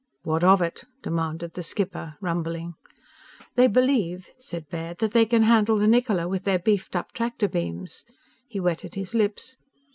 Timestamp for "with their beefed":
6.27-6.95